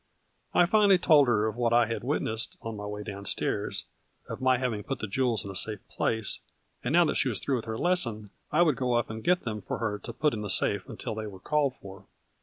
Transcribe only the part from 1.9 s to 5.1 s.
witnessed on my way down stairs, of my having put the